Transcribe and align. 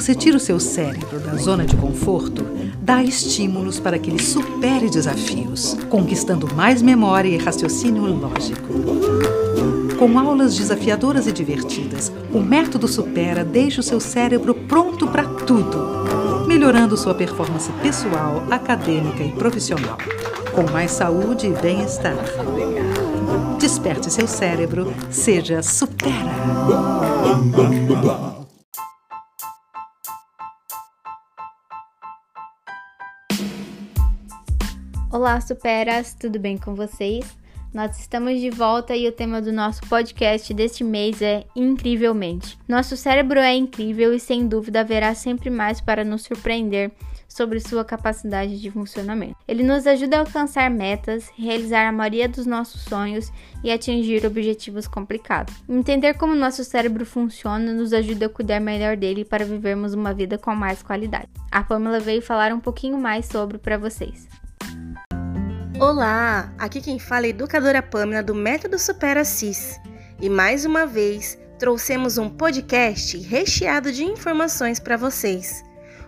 você 0.00 0.14
tira 0.14 0.36
o 0.36 0.40
seu 0.40 0.60
cérebro 0.60 1.18
da 1.18 1.34
zona 1.34 1.64
de 1.64 1.76
conforto, 1.76 2.46
dá 2.80 3.02
estímulos 3.02 3.80
para 3.80 3.98
que 3.98 4.10
ele 4.10 4.22
supere 4.22 4.88
desafios, 4.88 5.76
conquistando 5.90 6.54
mais 6.54 6.80
memória 6.80 7.28
e 7.28 7.36
raciocínio 7.36 8.04
lógico. 8.04 8.68
Com 9.98 10.16
aulas 10.16 10.56
desafiadoras 10.56 11.26
e 11.26 11.32
divertidas, 11.32 12.12
o 12.32 12.38
método 12.38 12.86
Supera 12.86 13.44
deixa 13.44 13.80
o 13.80 13.82
seu 13.82 13.98
cérebro 13.98 14.54
pronto 14.54 15.08
para 15.08 15.24
tudo, 15.24 16.46
melhorando 16.46 16.96
sua 16.96 17.14
performance 17.14 17.70
pessoal, 17.82 18.44
acadêmica 18.48 19.24
e 19.24 19.32
profissional, 19.32 19.98
com 20.54 20.62
mais 20.70 20.92
saúde 20.92 21.48
e 21.48 21.60
bem-estar. 21.60 22.16
Desperte 23.58 24.12
seu 24.12 24.28
cérebro, 24.28 24.94
seja 25.10 25.60
Supera. 25.60 26.30
Olá, 35.18 35.40
superas, 35.40 36.14
tudo 36.14 36.38
bem 36.38 36.56
com 36.56 36.76
vocês? 36.76 37.26
Nós 37.74 37.98
estamos 37.98 38.40
de 38.40 38.50
volta 38.50 38.94
e 38.94 39.08
o 39.08 39.10
tema 39.10 39.42
do 39.42 39.50
nosso 39.50 39.80
podcast 39.88 40.54
deste 40.54 40.84
mês 40.84 41.20
é 41.20 41.44
Incrivelmente. 41.56 42.56
Nosso 42.68 42.96
cérebro 42.96 43.40
é 43.40 43.52
incrível 43.52 44.14
e 44.14 44.20
sem 44.20 44.46
dúvida 44.46 44.78
haverá 44.78 45.12
sempre 45.16 45.50
mais 45.50 45.80
para 45.80 46.04
nos 46.04 46.22
surpreender 46.22 46.92
sobre 47.28 47.58
sua 47.58 47.84
capacidade 47.84 48.60
de 48.60 48.70
funcionamento. 48.70 49.34
Ele 49.48 49.64
nos 49.64 49.88
ajuda 49.88 50.18
a 50.18 50.20
alcançar 50.20 50.70
metas, 50.70 51.28
realizar 51.36 51.88
a 51.88 51.92
maioria 51.92 52.28
dos 52.28 52.46
nossos 52.46 52.82
sonhos 52.82 53.32
e 53.64 53.72
atingir 53.72 54.24
objetivos 54.24 54.86
complicados. 54.86 55.52
Entender 55.68 56.14
como 56.14 56.32
nosso 56.36 56.62
cérebro 56.62 57.04
funciona 57.04 57.72
nos 57.72 57.92
ajuda 57.92 58.26
a 58.26 58.30
cuidar 58.30 58.60
melhor 58.60 58.96
dele 58.96 59.24
para 59.24 59.44
vivermos 59.44 59.94
uma 59.94 60.14
vida 60.14 60.38
com 60.38 60.54
mais 60.54 60.80
qualidade. 60.80 61.26
A 61.50 61.64
Pamela 61.64 61.98
veio 61.98 62.22
falar 62.22 62.52
um 62.52 62.60
pouquinho 62.60 62.96
mais 62.96 63.26
sobre 63.26 63.58
para 63.58 63.76
vocês. 63.76 64.28
Olá, 65.80 66.52
aqui 66.58 66.80
quem 66.80 66.98
fala 66.98 67.26
é 67.26 67.28
educadora 67.28 67.80
Pamela 67.80 68.20
do 68.20 68.34
Método 68.34 68.76
Supera 68.80 69.24
CIS. 69.24 69.78
E 70.20 70.28
mais 70.28 70.64
uma 70.64 70.84
vez 70.84 71.38
trouxemos 71.56 72.18
um 72.18 72.28
podcast 72.28 73.16
recheado 73.18 73.92
de 73.92 74.02
informações 74.02 74.80
para 74.80 74.96
vocês. 74.96 75.62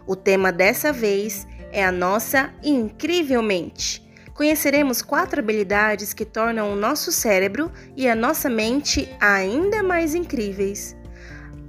O 0.08 0.16
tema 0.16 0.50
dessa 0.50 0.92
vez 0.92 1.46
é 1.70 1.84
a 1.84 1.92
nossa 1.92 2.52
incrivelmente. 2.64 4.04
Conheceremos 4.34 5.02
quatro 5.02 5.38
habilidades 5.38 6.12
que 6.12 6.24
tornam 6.24 6.72
o 6.72 6.76
nosso 6.76 7.12
cérebro 7.12 7.70
e 7.96 8.08
a 8.08 8.14
nossa 8.16 8.50
mente 8.50 9.08
ainda 9.20 9.84
mais 9.84 10.16
incríveis. 10.16 10.96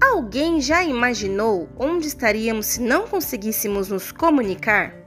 Alguém 0.01 0.59
já 0.59 0.83
imaginou 0.83 1.69
onde 1.77 2.07
estaríamos 2.07 2.65
se 2.65 2.81
não 2.81 3.05
conseguíssemos 3.05 3.89
nos 3.89 4.11
comunicar? 4.11 5.00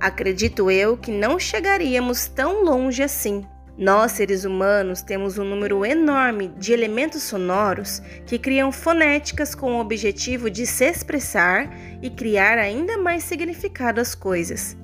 Acredito 0.00 0.70
eu 0.70 0.96
que 0.96 1.10
não 1.10 1.38
chegaríamos 1.38 2.26
tão 2.26 2.64
longe 2.64 3.02
assim. 3.02 3.44
Nós, 3.76 4.12
seres 4.12 4.44
humanos, 4.44 5.00
temos 5.00 5.38
um 5.38 5.44
número 5.44 5.86
enorme 5.86 6.48
de 6.58 6.72
elementos 6.72 7.22
sonoros 7.22 8.02
que 8.26 8.38
criam 8.38 8.72
fonéticas 8.72 9.54
com 9.54 9.76
o 9.76 9.80
objetivo 9.80 10.50
de 10.50 10.66
se 10.66 10.84
expressar 10.84 11.70
e 12.02 12.10
criar 12.10 12.58
ainda 12.58 12.98
mais 12.98 13.24
significado 13.24 14.00
às 14.00 14.14
coisas. 14.14 14.76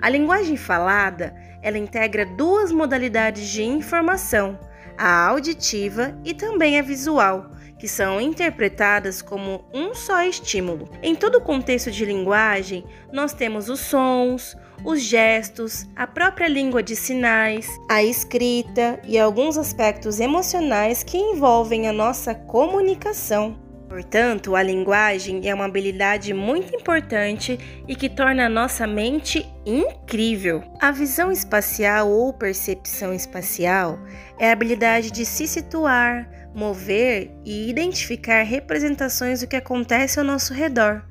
A 0.00 0.08
linguagem 0.08 0.56
falada, 0.56 1.34
ela 1.62 1.78
integra 1.78 2.24
duas 2.24 2.70
modalidades 2.70 3.48
de 3.48 3.64
informação, 3.64 4.58
a 4.96 5.26
auditiva 5.26 6.16
e 6.24 6.32
também 6.32 6.78
a 6.78 6.82
visual, 6.82 7.50
que 7.84 7.88
são 7.88 8.18
interpretadas 8.18 9.20
como 9.20 9.62
um 9.70 9.94
só 9.94 10.22
estímulo. 10.22 10.88
Em 11.02 11.14
todo 11.14 11.34
o 11.34 11.40
contexto 11.42 11.90
de 11.90 12.02
linguagem, 12.06 12.82
nós 13.12 13.34
temos 13.34 13.68
os 13.68 13.80
sons, 13.80 14.56
os 14.82 15.02
gestos, 15.02 15.86
a 15.94 16.06
própria 16.06 16.48
língua 16.48 16.82
de 16.82 16.96
sinais, 16.96 17.68
a 17.90 18.02
escrita 18.02 18.98
e 19.04 19.18
alguns 19.18 19.58
aspectos 19.58 20.18
emocionais 20.18 21.02
que 21.04 21.18
envolvem 21.18 21.86
a 21.86 21.92
nossa 21.92 22.34
comunicação. 22.34 23.62
Portanto, 23.86 24.56
a 24.56 24.62
linguagem 24.62 25.46
é 25.46 25.54
uma 25.54 25.66
habilidade 25.66 26.32
muito 26.32 26.74
importante 26.74 27.84
e 27.86 27.94
que 27.94 28.08
torna 28.08 28.46
a 28.46 28.48
nossa 28.48 28.86
mente 28.86 29.46
incrível. 29.66 30.64
A 30.80 30.90
visão 30.90 31.30
espacial 31.30 32.10
ou 32.10 32.32
percepção 32.32 33.12
espacial 33.12 33.98
é 34.38 34.48
a 34.48 34.52
habilidade 34.52 35.10
de 35.10 35.26
se 35.26 35.46
situar, 35.46 36.43
mover 36.54 37.30
e 37.44 37.68
identificar 37.68 38.42
representações 38.42 39.40
do 39.40 39.46
que 39.46 39.56
acontece 39.56 40.18
ao 40.18 40.24
nosso 40.24 40.54
redor. 40.54 41.02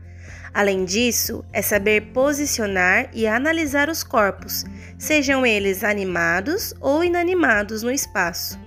Além 0.53 0.85
disso, 0.85 1.43
é 1.51 1.61
saber 1.61 2.11
posicionar 2.13 3.09
e 3.13 3.27
analisar 3.27 3.89
os 3.89 4.03
corpos, 4.03 4.63
sejam 4.97 5.45
eles 5.45 5.83
animados 5.83 6.73
ou 6.79 7.03
inanimados 7.03 7.83
no 7.83 7.91
espaço. 7.91 8.59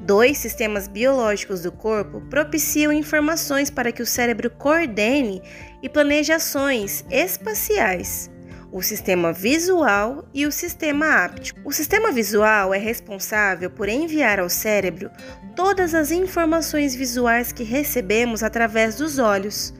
Dois 0.00 0.38
sistemas 0.38 0.86
biológicos 0.86 1.62
do 1.62 1.72
corpo 1.72 2.20
propiciam 2.30 2.92
informações 2.92 3.70
para 3.70 3.90
que 3.90 4.02
o 4.02 4.06
cérebro 4.06 4.50
coordene 4.50 5.42
e 5.82 5.88
planeje 5.88 6.32
ações 6.32 7.04
espaciais 7.10 8.30
o 8.74 8.82
sistema 8.82 9.32
visual 9.32 10.28
e 10.34 10.44
o 10.44 10.50
sistema 10.50 11.24
áptico. 11.24 11.60
O 11.64 11.70
sistema 11.70 12.10
visual 12.10 12.74
é 12.74 12.76
responsável 12.76 13.70
por 13.70 13.88
enviar 13.88 14.40
ao 14.40 14.48
cérebro 14.48 15.12
todas 15.54 15.94
as 15.94 16.10
informações 16.10 16.92
visuais 16.92 17.52
que 17.52 17.62
recebemos 17.62 18.42
através 18.42 18.96
dos 18.96 19.20
olhos. 19.20 19.72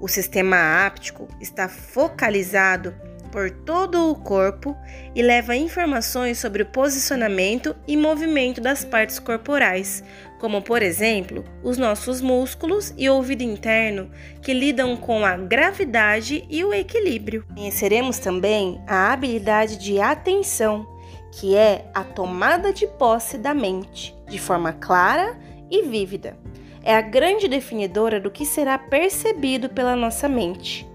O 0.00 0.06
sistema 0.06 0.86
áptico 0.86 1.26
está 1.40 1.68
focalizado 1.68 2.94
por 3.36 3.50
todo 3.50 4.10
o 4.10 4.14
corpo 4.14 4.74
e 5.14 5.20
leva 5.20 5.54
informações 5.54 6.38
sobre 6.38 6.62
o 6.62 6.66
posicionamento 6.66 7.76
e 7.86 7.94
movimento 7.94 8.62
das 8.62 8.82
partes 8.82 9.18
corporais, 9.18 10.02
como 10.40 10.62
por 10.62 10.82
exemplo 10.82 11.44
os 11.62 11.76
nossos 11.76 12.22
músculos 12.22 12.94
e 12.96 13.10
ouvido 13.10 13.42
interno, 13.42 14.10
que 14.40 14.54
lidam 14.54 14.96
com 14.96 15.22
a 15.22 15.36
gravidade 15.36 16.46
e 16.48 16.64
o 16.64 16.72
equilíbrio. 16.72 17.44
Conheceremos 17.54 18.18
também 18.18 18.80
a 18.86 19.12
habilidade 19.12 19.76
de 19.76 20.00
atenção, 20.00 20.86
que 21.30 21.54
é 21.54 21.90
a 21.92 22.02
tomada 22.02 22.72
de 22.72 22.86
posse 22.86 23.36
da 23.36 23.52
mente, 23.52 24.16
de 24.26 24.38
forma 24.38 24.72
clara 24.72 25.38
e 25.70 25.82
vívida 25.82 26.38
é 26.82 26.94
a 26.94 27.00
grande 27.00 27.48
definidora 27.48 28.20
do 28.20 28.30
que 28.30 28.46
será 28.46 28.78
percebido 28.78 29.68
pela 29.68 29.96
nossa 29.96 30.28
mente. 30.28 30.86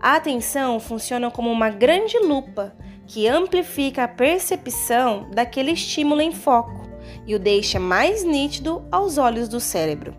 A 0.00 0.16
atenção 0.16 0.78
funciona 0.78 1.30
como 1.30 1.50
uma 1.50 1.70
grande 1.70 2.18
lupa 2.18 2.74
que 3.06 3.26
amplifica 3.26 4.04
a 4.04 4.08
percepção 4.08 5.28
daquele 5.32 5.72
estímulo 5.72 6.20
em 6.20 6.32
foco 6.32 6.86
e 7.26 7.34
o 7.34 7.38
deixa 7.38 7.78
mais 7.78 8.24
nítido 8.24 8.86
aos 8.90 9.16
olhos 9.18 9.48
do 9.48 9.60
cérebro. 9.60 10.14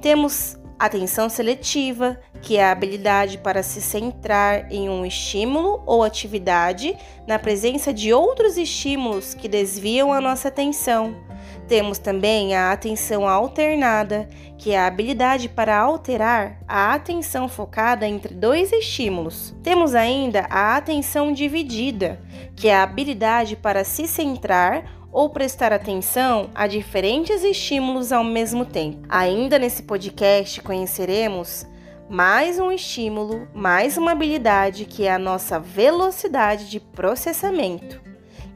Temos 0.00 0.58
atenção 0.78 1.28
seletiva, 1.28 2.18
que 2.40 2.56
é 2.56 2.64
a 2.64 2.72
habilidade 2.72 3.36
para 3.38 3.62
se 3.62 3.82
centrar 3.82 4.72
em 4.72 4.88
um 4.88 5.04
estímulo 5.04 5.82
ou 5.84 6.02
atividade 6.02 6.96
na 7.26 7.38
presença 7.38 7.92
de 7.92 8.12
outros 8.14 8.56
estímulos 8.56 9.34
que 9.34 9.48
desviam 9.48 10.12
a 10.12 10.20
nossa 10.20 10.48
atenção 10.48 11.29
temos 11.68 11.98
também 11.98 12.54
a 12.54 12.72
atenção 12.72 13.28
alternada, 13.28 14.28
que 14.58 14.72
é 14.72 14.78
a 14.78 14.86
habilidade 14.86 15.48
para 15.48 15.78
alterar 15.78 16.58
a 16.66 16.92
atenção 16.94 17.48
focada 17.48 18.06
entre 18.08 18.34
dois 18.34 18.72
estímulos. 18.72 19.54
Temos 19.62 19.94
ainda 19.94 20.46
a 20.50 20.76
atenção 20.76 21.32
dividida, 21.32 22.20
que 22.56 22.68
é 22.68 22.74
a 22.74 22.82
habilidade 22.82 23.56
para 23.56 23.84
se 23.84 24.08
centrar 24.08 24.84
ou 25.12 25.30
prestar 25.30 25.72
atenção 25.72 26.50
a 26.54 26.66
diferentes 26.66 27.42
estímulos 27.42 28.12
ao 28.12 28.24
mesmo 28.24 28.64
tempo. 28.64 29.06
Ainda 29.08 29.58
nesse 29.58 29.82
podcast 29.82 30.60
conheceremos 30.60 31.66
mais 32.08 32.58
um 32.58 32.72
estímulo, 32.72 33.46
mais 33.54 33.96
uma 33.96 34.10
habilidade 34.10 34.84
que 34.84 35.04
é 35.04 35.12
a 35.12 35.18
nossa 35.18 35.60
velocidade 35.60 36.68
de 36.68 36.80
processamento, 36.80 38.00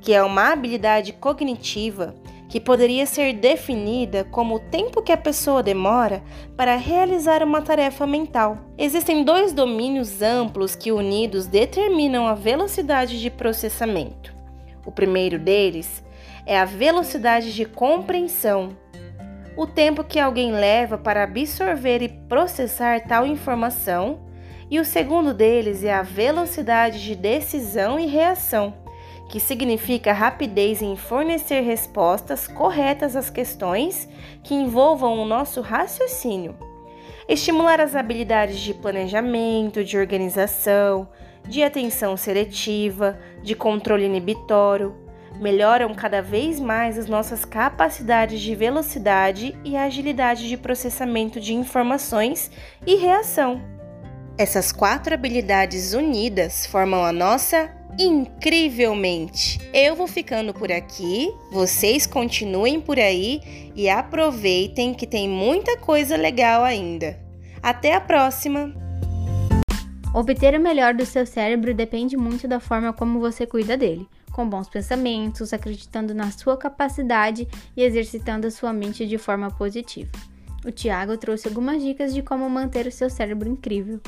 que 0.00 0.12
é 0.12 0.22
uma 0.22 0.52
habilidade 0.52 1.12
cognitiva 1.12 2.16
que 2.54 2.60
poderia 2.60 3.04
ser 3.04 3.32
definida 3.32 4.22
como 4.22 4.54
o 4.54 4.60
tempo 4.60 5.02
que 5.02 5.10
a 5.10 5.16
pessoa 5.16 5.60
demora 5.60 6.22
para 6.56 6.76
realizar 6.76 7.42
uma 7.42 7.60
tarefa 7.60 8.06
mental. 8.06 8.58
Existem 8.78 9.24
dois 9.24 9.52
domínios 9.52 10.22
amplos 10.22 10.76
que 10.76 10.92
unidos 10.92 11.48
determinam 11.48 12.28
a 12.28 12.34
velocidade 12.34 13.20
de 13.20 13.28
processamento. 13.28 14.32
O 14.86 14.92
primeiro 14.92 15.36
deles 15.36 16.04
é 16.46 16.56
a 16.56 16.64
velocidade 16.64 17.52
de 17.52 17.64
compreensão, 17.64 18.76
o 19.56 19.66
tempo 19.66 20.04
que 20.04 20.20
alguém 20.20 20.52
leva 20.52 20.96
para 20.96 21.24
absorver 21.24 22.02
e 22.02 22.08
processar 22.08 23.00
tal 23.00 23.26
informação, 23.26 24.20
e 24.70 24.78
o 24.78 24.84
segundo 24.84 25.34
deles 25.34 25.82
é 25.82 25.92
a 25.92 26.02
velocidade 26.02 27.02
de 27.02 27.16
decisão 27.16 27.98
e 27.98 28.06
reação 28.06 28.83
que 29.34 29.40
significa 29.40 30.12
rapidez 30.12 30.80
em 30.80 30.94
fornecer 30.94 31.60
respostas 31.62 32.46
corretas 32.46 33.16
às 33.16 33.30
questões 33.30 34.08
que 34.44 34.54
envolvam 34.54 35.18
o 35.18 35.24
nosso 35.24 35.60
raciocínio. 35.60 36.54
estimular 37.28 37.80
as 37.80 37.96
habilidades 37.96 38.60
de 38.60 38.72
planejamento, 38.72 39.82
de 39.82 39.98
organização, 39.98 41.08
de 41.48 41.64
atenção 41.64 42.16
seletiva, 42.16 43.18
de 43.42 43.56
controle 43.56 44.04
inibitório, 44.04 44.94
melhoram 45.40 45.92
cada 45.94 46.22
vez 46.22 46.60
mais 46.60 46.96
as 46.96 47.08
nossas 47.08 47.44
capacidades 47.44 48.40
de 48.40 48.54
velocidade 48.54 49.58
e 49.64 49.76
agilidade 49.76 50.48
de 50.48 50.56
processamento 50.56 51.40
de 51.40 51.54
informações 51.54 52.52
e 52.86 52.94
reação. 52.94 53.60
Essas 54.38 54.70
quatro 54.70 55.12
habilidades 55.12 55.92
unidas 55.92 56.66
formam 56.66 57.04
a 57.04 57.12
nossa 57.12 57.82
incrivelmente. 57.98 59.60
Eu 59.72 59.94
vou 59.94 60.06
ficando 60.06 60.52
por 60.52 60.70
aqui, 60.72 61.32
vocês 61.50 62.06
continuem 62.06 62.80
por 62.80 62.98
aí 62.98 63.72
e 63.74 63.88
aproveitem 63.88 64.94
que 64.94 65.06
tem 65.06 65.28
muita 65.28 65.76
coisa 65.76 66.16
legal 66.16 66.64
ainda. 66.64 67.18
Até 67.62 67.94
a 67.94 68.00
próxima! 68.00 68.74
Obter 70.12 70.54
o 70.54 70.60
melhor 70.60 70.94
do 70.94 71.04
seu 71.04 71.26
cérebro 71.26 71.74
depende 71.74 72.16
muito 72.16 72.46
da 72.46 72.60
forma 72.60 72.92
como 72.92 73.18
você 73.18 73.46
cuida 73.46 73.76
dele, 73.76 74.06
com 74.32 74.48
bons 74.48 74.68
pensamentos, 74.68 75.52
acreditando 75.52 76.14
na 76.14 76.30
sua 76.30 76.56
capacidade 76.56 77.48
e 77.76 77.82
exercitando 77.82 78.46
a 78.46 78.50
sua 78.50 78.72
mente 78.72 79.06
de 79.06 79.18
forma 79.18 79.50
positiva. 79.50 80.12
O 80.64 80.70
Tiago 80.70 81.16
trouxe 81.18 81.48
algumas 81.48 81.82
dicas 81.82 82.14
de 82.14 82.22
como 82.22 82.48
manter 82.48 82.86
o 82.86 82.92
seu 82.92 83.10
cérebro 83.10 83.48
incrível. 83.48 84.00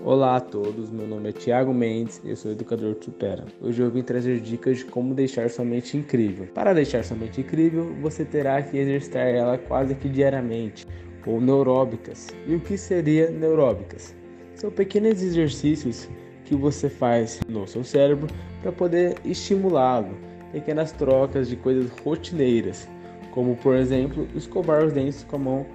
Olá 0.00 0.36
a 0.36 0.40
todos, 0.40 0.90
meu 0.90 1.08
nome 1.08 1.30
é 1.30 1.32
Tiago 1.32 1.74
Mendes 1.74 2.20
eu 2.24 2.36
sou 2.36 2.52
educador 2.52 2.94
de 2.94 3.06
Supera. 3.06 3.44
Hoje 3.60 3.82
eu 3.82 3.90
vim 3.90 4.02
trazer 4.02 4.38
dicas 4.38 4.78
de 4.78 4.84
como 4.84 5.12
deixar 5.12 5.50
sua 5.50 5.64
mente 5.64 5.96
incrível. 5.96 6.46
Para 6.54 6.72
deixar 6.72 7.02
sua 7.02 7.16
mente 7.16 7.40
incrível, 7.40 7.92
você 8.00 8.24
terá 8.24 8.62
que 8.62 8.78
exercitar 8.78 9.26
ela 9.26 9.58
quase 9.58 9.96
que 9.96 10.08
diariamente, 10.08 10.86
ou 11.26 11.40
neuróbicas. 11.40 12.28
E 12.46 12.54
o 12.54 12.60
que 12.60 12.78
seria 12.78 13.28
neuróbicas? 13.30 14.14
São 14.54 14.70
pequenos 14.70 15.20
exercícios 15.20 16.08
que 16.44 16.54
você 16.54 16.88
faz 16.88 17.40
no 17.48 17.66
seu 17.66 17.82
cérebro 17.82 18.28
para 18.62 18.70
poder 18.70 19.16
estimulá-lo. 19.24 20.16
Pequenas 20.52 20.92
trocas 20.92 21.48
de 21.48 21.56
coisas 21.56 21.90
rotineiras, 22.04 22.88
como 23.32 23.56
por 23.56 23.74
exemplo 23.74 24.28
escovar 24.36 24.84
os 24.84 24.92
dentes 24.92 25.24
com 25.24 25.36
a 25.36 25.40
mão 25.40 25.66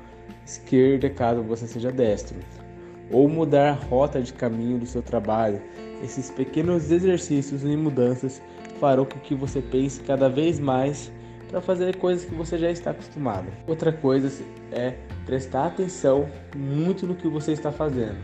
esquerda 0.46 1.10
caso 1.10 1.42
você 1.44 1.68
seja 1.68 1.92
destro, 1.92 2.38
ou 3.12 3.28
mudar 3.28 3.70
a 3.70 3.74
rota 3.74 4.22
de 4.22 4.34
caminho 4.34 4.80
do 4.80 4.86
seu 4.86 5.02
trabalho. 5.02 5.62
Esses 6.04 6.30
pequenos 6.30 6.92
exercícios 6.92 7.64
e 7.64 7.76
mudanças 7.76 8.42
farão 8.80 9.06
com 9.06 9.20
que 9.20 9.34
você 9.34 9.62
pense 9.62 10.02
cada 10.02 10.30
vez 10.30 10.60
mais 10.60 11.12
para 11.50 11.62
fazer 11.62 11.96
coisas 11.96 12.26
que 12.26 12.36
você 12.36 12.58
já 12.58 12.70
está 12.70 12.92
acostumado. 12.92 13.48
Outra 13.66 13.92
coisa 13.92 14.44
é 14.72 14.96
prestar 15.26 15.68
atenção 15.68 16.30
muito 16.56 17.08
no 17.08 17.16
que 17.16 17.28
você 17.28 17.54
está 17.54 17.72
fazendo 17.72 18.18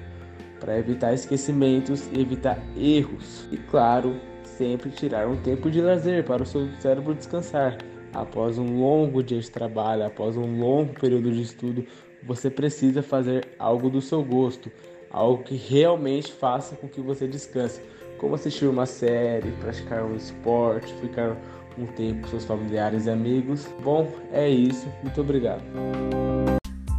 para 0.63 0.79
evitar 0.79 1.13
esquecimentos 1.13 2.07
e 2.13 2.21
evitar 2.21 2.57
erros. 2.77 3.45
E 3.51 3.57
claro, 3.57 4.15
sempre 4.43 4.89
tirar 4.89 5.27
um 5.27 5.35
tempo 5.35 5.69
de 5.69 5.81
lazer 5.81 6.23
para 6.23 6.41
o 6.41 6.45
seu 6.45 6.69
cérebro 6.79 7.13
descansar. 7.13 7.77
Após 8.13 8.57
um 8.57 8.79
longo 8.79 9.21
dia 9.21 9.39
de 9.39 9.51
trabalho, 9.51 10.05
após 10.05 10.37
um 10.37 10.59
longo 10.59 10.93
período 10.93 11.31
de 11.31 11.41
estudo, 11.41 11.85
você 12.25 12.49
precisa 12.49 13.01
fazer 13.01 13.47
algo 13.59 13.89
do 13.89 14.01
seu 14.01 14.23
gosto, 14.23 14.71
algo 15.11 15.43
que 15.43 15.55
realmente 15.55 16.31
faça 16.31 16.75
com 16.75 16.87
que 16.87 17.01
você 17.01 17.27
descanse, 17.27 17.81
como 18.17 18.35
assistir 18.35 18.65
uma 18.65 18.85
série, 18.85 19.51
praticar 19.59 20.03
um 20.03 20.15
esporte, 20.15 20.93
ficar 20.95 21.37
um 21.77 21.85
tempo 21.85 22.21
com 22.21 22.27
seus 22.27 22.45
familiares 22.45 23.05
e 23.05 23.09
amigos. 23.09 23.67
Bom, 23.83 24.09
é 24.31 24.49
isso. 24.49 24.87
Muito 25.01 25.19
obrigado. 25.21 25.63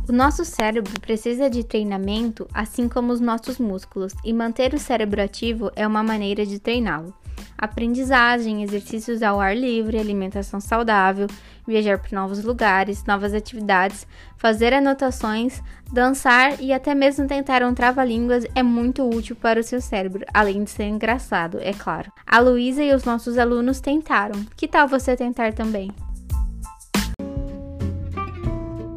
O 0.07 0.13
nosso 0.13 0.45
cérebro 0.45 1.01
precisa 1.01 1.49
de 1.49 1.65
treinamento, 1.65 2.47
assim 2.53 2.89
como 2.89 3.13
os 3.13 3.21
nossos 3.21 3.59
músculos, 3.59 4.13
e 4.23 4.33
manter 4.33 4.75
o 4.75 4.79
cérebro 4.79 5.23
ativo 5.23 5.71
é 5.75 5.87
uma 5.87 6.03
maneira 6.03 6.45
de 6.45 6.59
treiná-lo. 6.59 7.15
Aprendizagem, 7.57 8.63
exercícios 8.63 9.23
ao 9.23 9.41
ar 9.41 9.57
livre, 9.57 9.99
alimentação 9.99 10.61
saudável, 10.61 11.27
viajar 11.67 11.99
para 11.99 12.21
novos 12.21 12.45
lugares, 12.45 13.05
novas 13.05 13.33
atividades, 13.33 14.07
fazer 14.37 14.75
anotações, 14.75 15.63
dançar 15.93 16.61
e 16.61 16.73
até 16.73 16.95
mesmo 16.95 17.27
tentar 17.27 17.63
um 17.63 17.73
trava-línguas 17.73 18.45
é 18.55 18.63
muito 18.63 19.09
útil 19.09 19.37
para 19.37 19.61
o 19.61 19.63
seu 19.63 19.81
cérebro, 19.81 20.25
além 20.33 20.65
de 20.65 20.71
ser 20.71 20.85
engraçado, 20.85 21.59
é 21.61 21.73
claro. 21.73 22.13
A 22.27 22.39
Luísa 22.41 22.83
e 22.83 22.93
os 22.95 23.05
nossos 23.05 23.39
alunos 23.39 23.81
tentaram. 23.81 24.45
Que 24.57 24.69
tal 24.69 24.87
você 24.87 25.17
tentar 25.17 25.53
também? 25.55 25.91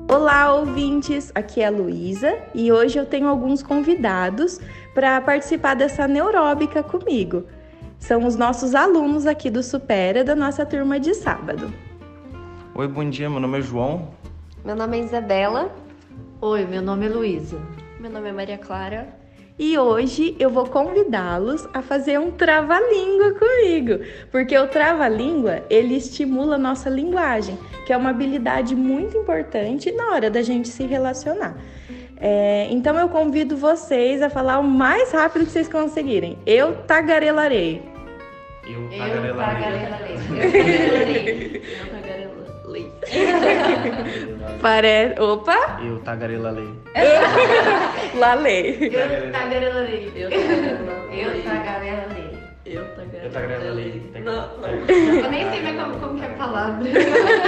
Olá, 0.10 0.54
ouvintes! 0.54 1.32
Aqui 1.36 1.62
é 1.62 1.68
a 1.68 1.70
Luísa 1.70 2.38
e 2.56 2.72
hoje 2.72 2.98
eu 2.98 3.06
tenho 3.06 3.28
alguns 3.28 3.62
convidados 3.62 4.60
para 4.94 5.20
participar 5.22 5.76
dessa 5.76 6.08
neuróbica 6.08 6.82
comigo. 6.82 7.44
São 8.08 8.26
os 8.26 8.38
nossos 8.38 8.74
alunos 8.74 9.26
aqui 9.26 9.50
do 9.50 9.62
Supera, 9.62 10.24
da 10.24 10.34
nossa 10.34 10.66
turma 10.66 10.98
de 10.98 11.14
sábado. 11.14 11.74
Oi, 12.74 12.88
bom 12.88 13.10
dia, 13.10 13.30
meu 13.30 13.42
nome 13.42 13.60
é 13.60 13.62
João. 13.62 14.08
Meu 14.64 14.78
nome 14.78 14.98
é 14.98 15.04
Isabela. 15.04 15.76
Oi, 16.40 16.66
meu 16.66 16.82
nome 16.82 17.06
é 17.06 17.10
Luísa. 17.10 17.60
Meu 18.00 18.10
nome 18.10 18.30
é 18.30 18.32
Maria 18.32 18.58
Clara. 18.58 19.10
E 19.60 19.78
hoje 19.78 20.38
eu 20.40 20.50
vou 20.50 20.68
convidá-los 20.68 21.68
a 21.74 21.82
fazer 21.82 22.18
um 22.18 22.32
trava-língua 22.32 23.34
comigo, 23.34 24.00
porque 24.32 24.58
o 24.58 24.70
trava-língua 24.70 25.64
ele 25.70 25.98
estimula 25.98 26.56
a 26.56 26.58
nossa 26.58 26.90
linguagem, 26.90 27.60
que 27.86 27.92
é 27.92 27.98
uma 27.98 28.12
habilidade 28.12 28.74
muito 28.74 29.18
importante 29.18 29.92
na 29.92 30.14
hora 30.14 30.32
da 30.32 30.42
gente 30.42 30.70
se 30.70 30.86
relacionar. 30.86 31.58
É, 32.16 32.70
então 32.72 32.98
eu 32.98 33.10
convido 33.10 33.58
vocês 33.58 34.22
a 34.22 34.30
falar 34.30 34.60
o 34.60 34.64
mais 34.64 35.12
rápido 35.12 35.44
que 35.44 35.52
vocês 35.52 35.68
conseguirem. 35.68 36.38
Eu 36.46 36.74
tagarelarei. 36.86 37.97
Eu. 38.74 38.92
Eu 38.92 38.98
tagarelarei. 38.98 40.16
Eu 40.16 41.90
tagarelarei. 41.92 42.58
Pare... 44.62 45.16
Opa! 45.20 45.80
Eu 45.82 46.00
tagarelarei. 46.00 46.70
Lalei. 48.16 48.78
Eu 48.88 49.32
tagarelarei. 49.32 50.12
Eu 50.16 50.30
tagarelarei. 50.30 51.08
Eu 51.16 51.44
tagarelarei. 51.44 52.38
Eu 52.66 52.84
Eu 53.24 53.32
tagarelarei. 53.32 54.12
Não, 54.24 54.58
não. 54.58 54.70
Eu 54.70 55.32
nem 55.32 55.50
sei 55.50 55.62
mais 55.62 55.76
como, 55.82 56.00
como 56.00 56.20
que 56.20 56.26
é 56.26 56.28
a 56.28 56.34
palavra. 56.34 56.90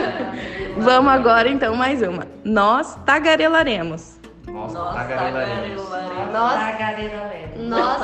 Vamos 0.77 1.11
agora 1.13 1.49
então 1.49 1.75
mais 1.75 2.01
uma. 2.01 2.25
Nós 2.45 2.95
tagarelaremos. 3.05 4.17
Nós 4.47 4.71
Nós 4.73 4.95
tagarelaremos. 4.95 5.83
tagarelaremos. 5.89 6.31
Nós 7.59 7.99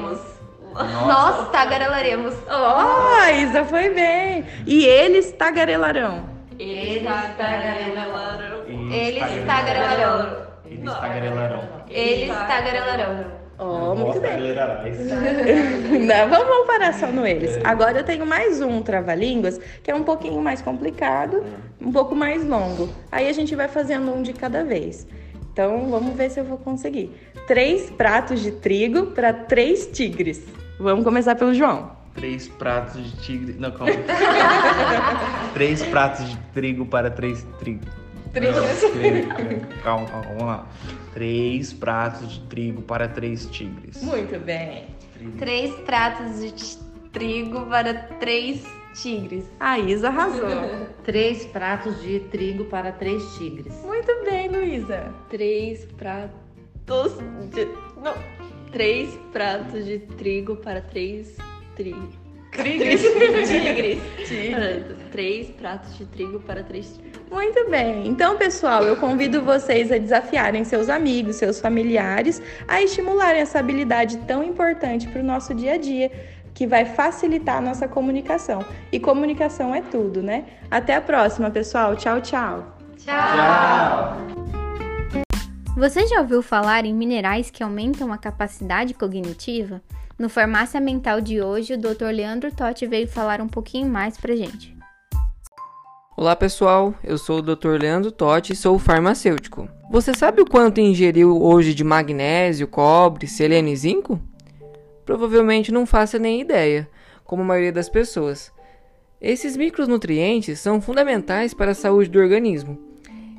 Nós 0.00 0.41
tagarelaremos. 0.74 1.06
Nós 1.06 1.50
tagarelaremos. 1.50 2.34
Oh, 2.48 3.42
Isa 3.42 3.64
foi 3.64 3.90
bem. 3.90 4.44
E 4.66 4.84
eles 4.84 5.32
tagarelarão. 5.32 6.24
Eles 6.58 7.02
tagarelarão. 7.36 8.72
Eles 8.90 9.46
tagarelarão. 9.46 10.42
Eles 10.66 10.84
tagarelarão. 10.84 11.68
Eles 11.88 12.28
tagarelarão. 12.28 13.42
Oh, 13.58 13.94
muito 13.94 14.18
bem. 14.20 14.32
Não, 16.06 16.26
vamos, 16.28 16.48
vamos 16.48 16.66
parar 16.66 16.92
só 16.94 17.06
no 17.06 17.24
eles. 17.24 17.58
Agora 17.62 17.98
eu 17.98 18.04
tenho 18.04 18.26
mais 18.26 18.60
um 18.60 18.82
trava-línguas, 18.82 19.60
que 19.82 19.90
é 19.90 19.94
um 19.94 20.02
pouquinho 20.02 20.40
mais 20.40 20.60
complicado, 20.60 21.44
um 21.80 21.92
pouco 21.92 22.14
mais 22.14 22.44
longo. 22.44 22.88
Aí 23.10 23.28
a 23.28 23.32
gente 23.32 23.54
vai 23.54 23.68
fazendo 23.68 24.12
um 24.12 24.22
de 24.22 24.32
cada 24.32 24.64
vez. 24.64 25.06
Então 25.52 25.90
vamos 25.90 26.16
ver 26.16 26.30
se 26.30 26.40
eu 26.40 26.44
vou 26.44 26.58
conseguir. 26.58 27.12
Três 27.46 27.90
pratos 27.90 28.40
de 28.40 28.50
trigo 28.50 29.08
para 29.08 29.32
três 29.32 29.86
tigres. 29.86 30.42
Vamos 30.78 31.04
começar 31.04 31.34
pelo 31.34 31.54
João. 31.54 31.92
Três 32.14 32.48
pratos 32.48 33.02
de 33.02 33.16
tigre. 33.22 33.54
Não, 33.58 33.70
calma. 33.70 33.92
três 35.54 35.82
pratos 35.82 36.28
de 36.28 36.36
trigo 36.52 36.84
para 36.84 37.10
três 37.10 37.46
trigo. 37.58 37.86
Três. 38.32 38.54
Calma, 39.82 40.06
calma, 40.06 40.26
vamos 40.28 40.42
lá. 40.42 40.66
Três 41.12 41.72
pratos 41.72 42.32
de 42.32 42.40
trigo 42.40 42.82
para 42.82 43.08
três 43.08 43.46
tigres. 43.46 44.02
Muito 44.02 44.38
bem. 44.40 44.86
Três 45.38 45.74
pratos 45.80 46.40
de 46.40 46.78
trigo 47.12 47.66
para 47.66 47.94
três 48.18 48.64
tigres. 48.94 49.44
A 49.60 49.78
Isa 49.78 50.08
arrasou. 50.08 50.48
Três 51.04 51.44
pratos 51.46 52.00
de 52.02 52.20
trigo 52.20 52.64
para 52.66 52.92
três 52.92 53.22
tigres. 53.36 53.74
Muito 53.84 54.24
bem, 54.24 54.48
Luísa. 54.48 55.12
Três 55.28 55.84
pratos 55.96 57.18
de. 57.50 57.66
Não. 58.02 58.41
Três 58.72 59.10
pratos 59.32 59.84
de 59.84 59.98
trigo 59.98 60.56
para 60.56 60.80
três 60.80 61.36
tri... 61.76 61.94
Tigres. 62.52 63.00
tigres. 63.48 63.98
Tigres. 64.26 64.84
Três 65.10 65.50
pratos 65.50 65.96
de 65.96 66.06
trigo 66.06 66.40
para 66.40 66.62
três 66.62 66.94
tigres. 66.94 67.20
Muito 67.30 67.70
bem. 67.70 68.06
Então, 68.06 68.36
pessoal, 68.36 68.84
eu 68.84 68.96
convido 68.96 69.42
vocês 69.42 69.90
a 69.90 69.98
desafiarem 69.98 70.64
seus 70.64 70.88
amigos, 70.88 71.36
seus 71.36 71.60
familiares, 71.60 72.42
a 72.68 72.82
estimularem 72.82 73.40
essa 73.40 73.58
habilidade 73.58 74.18
tão 74.26 74.42
importante 74.44 75.08
para 75.08 75.20
o 75.20 75.24
nosso 75.24 75.54
dia 75.54 75.74
a 75.74 75.78
dia, 75.78 76.10
que 76.54 76.66
vai 76.66 76.84
facilitar 76.84 77.56
a 77.56 77.60
nossa 77.60 77.88
comunicação. 77.88 78.64
E 78.90 79.00
comunicação 79.00 79.74
é 79.74 79.80
tudo, 79.80 80.22
né? 80.22 80.44
Até 80.70 80.94
a 80.94 81.00
próxima, 81.00 81.50
pessoal. 81.50 81.96
Tchau, 81.96 82.20
tchau. 82.20 82.76
Tchau! 82.98 84.41
Você 85.74 86.06
já 86.06 86.20
ouviu 86.20 86.42
falar 86.42 86.84
em 86.84 86.92
minerais 86.92 87.50
que 87.50 87.62
aumentam 87.62 88.12
a 88.12 88.18
capacidade 88.18 88.92
cognitiva? 88.92 89.80
No 90.18 90.28
Farmácia 90.28 90.78
Mental 90.78 91.18
de 91.18 91.40
hoje, 91.40 91.72
o 91.72 91.78
Dr. 91.78 92.10
Leandro 92.12 92.54
Totti 92.54 92.86
veio 92.86 93.08
falar 93.08 93.40
um 93.40 93.48
pouquinho 93.48 93.88
mais 93.88 94.18
pra 94.18 94.36
gente. 94.36 94.76
Olá 96.14 96.36
pessoal, 96.36 96.94
eu 97.02 97.16
sou 97.16 97.38
o 97.38 97.42
Dr. 97.42 97.80
Leandro 97.80 98.12
Totti 98.12 98.52
e 98.52 98.56
sou 98.56 98.78
farmacêutico. 98.78 99.66
Você 99.90 100.12
sabe 100.12 100.42
o 100.42 100.46
quanto 100.46 100.78
ingeriu 100.78 101.42
hoje 101.42 101.72
de 101.72 101.82
magnésio, 101.82 102.68
cobre, 102.68 103.26
selênio 103.26 103.72
e 103.72 103.76
zinco? 103.76 104.20
Provavelmente 105.06 105.72
não 105.72 105.86
faça 105.86 106.18
nem 106.18 106.42
ideia, 106.42 106.86
como 107.24 107.40
a 107.40 107.46
maioria 107.46 107.72
das 107.72 107.88
pessoas. 107.88 108.52
Esses 109.18 109.56
micronutrientes 109.56 110.60
são 110.60 110.82
fundamentais 110.82 111.54
para 111.54 111.70
a 111.70 111.74
saúde 111.74 112.10
do 112.10 112.18
organismo 112.18 112.91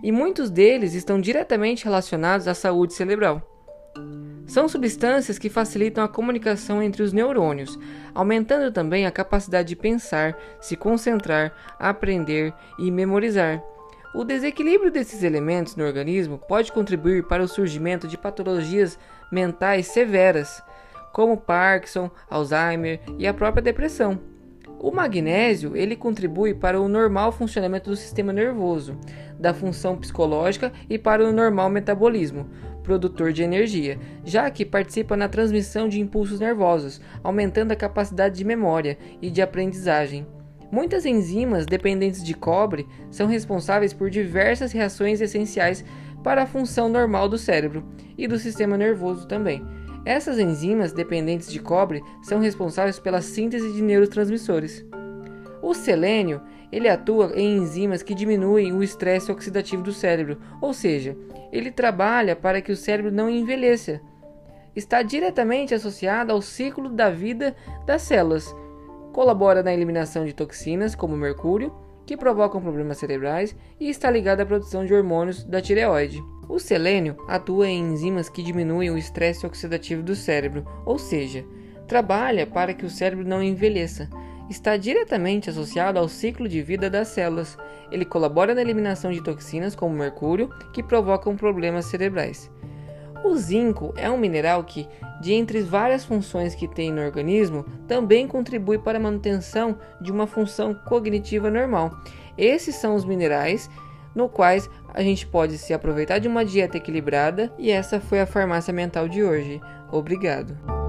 e 0.03 0.11
muitos 0.11 0.51
deles 0.51 0.93
estão 0.93 1.19
diretamente 1.19 1.85
relacionados 1.85 2.47
à 2.47 2.53
saúde 2.53 2.93
cerebral. 2.93 3.41
São 4.45 4.67
substâncias 4.67 5.39
que 5.39 5.49
facilitam 5.49 6.03
a 6.03 6.09
comunicação 6.09 6.83
entre 6.83 7.01
os 7.01 7.13
neurônios, 7.13 7.79
aumentando 8.13 8.71
também 8.73 9.05
a 9.05 9.11
capacidade 9.11 9.69
de 9.69 9.75
pensar, 9.77 10.37
se 10.59 10.75
concentrar, 10.75 11.53
aprender 11.79 12.53
e 12.77 12.91
memorizar. 12.91 13.63
O 14.13 14.25
desequilíbrio 14.25 14.91
desses 14.91 15.23
elementos 15.23 15.75
no 15.75 15.85
organismo 15.85 16.37
pode 16.37 16.71
contribuir 16.71 17.23
para 17.23 17.41
o 17.41 17.47
surgimento 17.47 18.07
de 18.07 18.17
patologias 18.17 18.99
mentais 19.31 19.87
severas, 19.87 20.61
como 21.13 21.37
Parkinson, 21.37 22.11
Alzheimer 22.29 22.99
e 23.17 23.25
a 23.25 23.33
própria 23.33 23.63
depressão. 23.63 24.32
O 24.83 24.91
magnésio 24.91 25.77
ele 25.77 25.95
contribui 25.95 26.53
para 26.53 26.81
o 26.81 26.89
normal 26.89 27.31
funcionamento 27.31 27.89
do 27.89 27.95
sistema 27.95 28.33
nervoso, 28.33 28.97
da 29.39 29.53
função 29.53 29.95
psicológica 29.95 30.73
e 30.89 30.99
para 30.99 31.25
o 31.25 31.31
normal 31.31 31.69
metabolismo, 31.69 32.49
produtor 32.83 33.31
de 33.31 33.43
energia, 33.43 33.97
já 34.25 34.51
que 34.51 34.65
participa 34.65 35.15
na 35.15 35.29
transmissão 35.29 35.87
de 35.87 36.01
impulsos 36.01 36.41
nervosos, 36.41 36.99
aumentando 37.23 37.71
a 37.71 37.77
capacidade 37.77 38.35
de 38.35 38.43
memória 38.43 38.97
e 39.21 39.29
de 39.29 39.41
aprendizagem. 39.41 40.27
Muitas 40.69 41.05
enzimas 41.05 41.65
dependentes 41.65 42.21
de 42.21 42.33
cobre 42.33 42.85
são 43.09 43.25
responsáveis 43.25 43.93
por 43.93 44.09
diversas 44.09 44.73
reações 44.73 45.21
essenciais 45.21 45.85
para 46.21 46.43
a 46.43 46.47
função 46.47 46.89
normal 46.89 47.29
do 47.29 47.37
cérebro 47.37 47.85
e 48.17 48.27
do 48.27 48.37
sistema 48.37 48.77
nervoso 48.77 49.25
também 49.29 49.63
essas 50.05 50.37
enzimas 50.37 50.91
dependentes 50.91 51.49
de 51.51 51.59
cobre 51.59 52.03
são 52.21 52.39
responsáveis 52.39 52.99
pela 52.99 53.21
síntese 53.21 53.71
de 53.71 53.81
neurotransmissores. 53.81 54.85
O 55.61 55.73
selênio, 55.73 56.41
ele 56.71 56.89
atua 56.89 57.31
em 57.35 57.57
enzimas 57.57 58.03
que 58.03 58.13
diminuem 58.13 58.73
o 58.73 58.83
estresse 58.83 59.31
oxidativo 59.31 59.81
do 59.81 59.93
cérebro, 59.93 60.37
ou 60.59 60.73
seja, 60.73 61.15
ele 61.51 61.71
trabalha 61.71 62.35
para 62.35 62.61
que 62.61 62.71
o 62.71 62.75
cérebro 62.75 63.11
não 63.11 63.29
envelheça. 63.29 64.01
Está 64.75 65.01
diretamente 65.01 65.73
associado 65.73 66.33
ao 66.33 66.41
ciclo 66.41 66.89
da 66.89 67.09
vida 67.09 67.55
das 67.85 68.01
células. 68.01 68.53
Colabora 69.13 69.63
na 69.63 69.73
eliminação 69.73 70.25
de 70.25 70.33
toxinas 70.33 70.95
como 70.95 71.15
mercúrio, 71.15 71.73
que 72.05 72.17
provocam 72.17 72.59
problemas 72.59 72.97
cerebrais, 72.97 73.55
e 73.79 73.89
está 73.89 74.09
ligado 74.09 74.41
à 74.41 74.45
produção 74.45 74.83
de 74.83 74.93
hormônios 74.93 75.45
da 75.45 75.61
tireoide. 75.61 76.21
O 76.47 76.59
selênio 76.59 77.15
atua 77.27 77.67
em 77.67 77.79
enzimas 77.79 78.29
que 78.29 78.43
diminuem 78.43 78.89
o 78.89 78.97
estresse 78.97 79.45
oxidativo 79.45 80.03
do 80.03 80.15
cérebro, 80.15 80.65
ou 80.85 80.99
seja, 80.99 81.45
trabalha 81.87 82.45
para 82.45 82.73
que 82.73 82.85
o 82.85 82.89
cérebro 82.89 83.27
não 83.27 83.41
envelheça. 83.41 84.09
Está 84.49 84.75
diretamente 84.75 85.49
associado 85.49 85.97
ao 85.97 86.09
ciclo 86.09 86.47
de 86.47 86.61
vida 86.61 86.89
das 86.89 87.07
células. 87.07 87.57
Ele 87.91 88.05
colabora 88.05 88.53
na 88.53 88.61
eliminação 88.61 89.11
de 89.11 89.23
toxinas 89.23 89.73
como 89.73 89.95
mercúrio 89.95 90.49
que 90.73 90.83
provocam 90.83 91.35
problemas 91.35 91.85
cerebrais. 91.85 92.51
O 93.23 93.37
zinco 93.37 93.93
é 93.95 94.09
um 94.11 94.17
mineral 94.17 94.65
que, 94.65 94.85
de 95.21 95.33
entre 95.33 95.61
várias 95.61 96.03
funções 96.03 96.53
que 96.53 96.67
tem 96.67 96.91
no 96.91 97.01
organismo, 97.01 97.63
também 97.87 98.27
contribui 98.27 98.77
para 98.77 98.97
a 98.97 99.01
manutenção 99.01 99.77
de 100.01 100.11
uma 100.11 100.27
função 100.27 100.73
cognitiva 100.73 101.49
normal. 101.49 101.97
Esses 102.37 102.75
são 102.75 102.95
os 102.95 103.05
minerais 103.05 103.69
no 104.13 104.27
quais 104.27 104.69
a 104.93 105.01
gente 105.01 105.25
pode 105.25 105.57
se 105.57 105.73
aproveitar 105.73 106.19
de 106.19 106.27
uma 106.27 106.45
dieta 106.45 106.77
equilibrada 106.77 107.51
e 107.57 107.71
essa 107.71 107.99
foi 107.99 108.21
a 108.21 108.25
farmácia 108.25 108.73
mental 108.73 109.07
de 109.07 109.23
hoje. 109.23 109.59
Obrigado. 109.91 110.82